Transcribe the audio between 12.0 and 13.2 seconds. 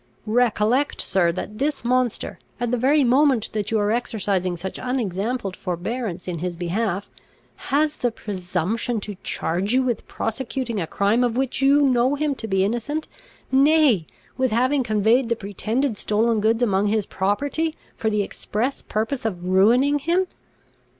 him to be innocent,